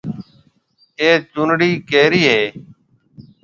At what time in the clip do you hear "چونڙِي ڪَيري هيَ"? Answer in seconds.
1.31-2.39